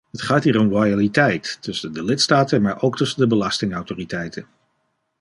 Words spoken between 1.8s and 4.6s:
de lidstaten, maar ook tussen de belastingautoriteiten.